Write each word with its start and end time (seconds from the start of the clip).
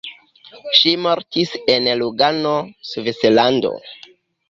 Ŝi 0.77 0.93
mortis 1.03 1.53
en 1.75 1.91
Lugano, 2.01 2.57
Svislando. 2.93 3.77